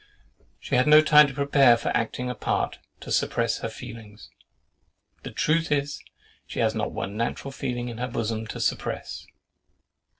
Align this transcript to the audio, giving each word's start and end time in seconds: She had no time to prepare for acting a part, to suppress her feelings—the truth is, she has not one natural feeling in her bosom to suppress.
She 0.59 0.73
had 0.73 0.87
no 0.87 1.01
time 1.03 1.27
to 1.27 1.33
prepare 1.35 1.77
for 1.77 1.89
acting 1.95 2.27
a 2.27 2.33
part, 2.33 2.79
to 3.01 3.11
suppress 3.11 3.59
her 3.59 3.69
feelings—the 3.69 5.29
truth 5.29 5.71
is, 5.71 5.99
she 6.47 6.57
has 6.57 6.73
not 6.73 6.91
one 6.91 7.15
natural 7.15 7.51
feeling 7.51 7.87
in 7.87 7.99
her 7.99 8.07
bosom 8.07 8.47
to 8.47 8.59
suppress. 8.59 9.27